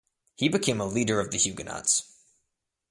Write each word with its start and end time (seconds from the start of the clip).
He 0.33 0.49
became 0.49 0.81
a 0.81 0.87
leader 0.87 1.19
of 1.19 1.29
the 1.29 1.37
Huguenots. 1.37 2.11